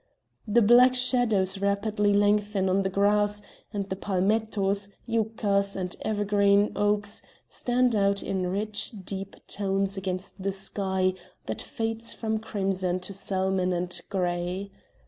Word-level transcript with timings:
The 0.47 0.63
black 0.63 0.95
shadows 0.95 1.59
rapidly 1.59 2.11
lengthen 2.11 2.67
on 2.69 2.81
the 2.81 2.89
grass, 2.89 3.43
and 3.71 3.87
the 3.87 3.95
palmettos, 3.95 4.89
yuccas, 5.05 5.75
and 5.75 5.95
evergreen 6.01 6.71
oaks 6.75 7.21
stand 7.47 7.95
out 7.95 8.23
in 8.23 8.47
rich, 8.47 8.93
deep 9.05 9.35
tones 9.45 9.97
against 9.97 10.41
the 10.41 10.53
sky 10.53 11.13
that 11.45 11.61
fades 11.61 12.13
from 12.13 12.39
crimson 12.39 12.99
to 13.01 13.13
salmon 13.13 13.71
and 13.73 14.01
grey. 14.09 14.71